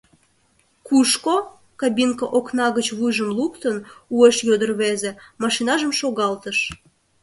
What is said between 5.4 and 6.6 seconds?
машинажым шогалтыш.